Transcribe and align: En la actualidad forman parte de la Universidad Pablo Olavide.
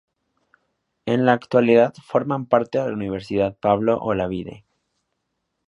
En 1.05 1.25
la 1.27 1.33
actualidad 1.33 1.93
forman 2.03 2.47
parte 2.47 2.79
de 2.79 2.87
la 2.87 2.93
Universidad 2.95 3.55
Pablo 3.59 3.99
Olavide. 3.99 4.65